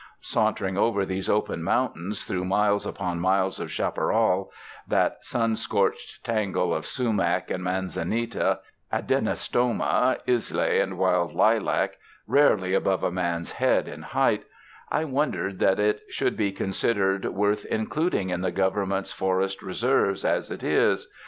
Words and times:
Sauntering 0.21 0.79
over 0.79 1.05
these 1.05 1.29
open 1.29 1.61
mountains 1.61 2.25
through 2.25 2.43
miles 2.43 2.87
upon 2.87 3.19
miles 3.19 3.59
of 3.59 3.69
chaparral— 3.71 4.49
that 4.87 5.19
sun 5.23 5.55
scorched 5.55 6.25
tangle 6.25 6.73
of 6.73 6.87
sumac 6.87 7.51
and 7.51 7.63
manzanita, 7.63 8.61
adenostoma, 8.91 10.17
islay 10.25 10.79
and 10.79 10.97
wild 10.97 11.33
lilac, 11.35 11.97
rarely 12.25 12.73
above 12.73 13.03
a 13.03 13.11
man's 13.11 13.51
head 13.51 13.87
in 13.87 14.01
height— 14.01 14.43
I 14.99 15.03
wondered 15.05 15.59
that 15.59 15.79
it 15.79 16.01
should 16.09 16.35
be 16.35 16.51
considered 16.51 17.23
worth 17.25 17.63
in 17.65 17.85
cluding 17.85 18.31
in 18.31 18.41
the 18.41 18.51
Government's 18.51 19.11
forest 19.11 19.61
reserves, 19.61 20.25
as 20.25 20.49
it 20.49 20.63
is. 20.63 21.11